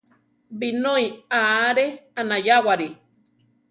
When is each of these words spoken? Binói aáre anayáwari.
Binói 0.59 1.05
aáre 1.39 1.85
anayáwari. 2.19 2.87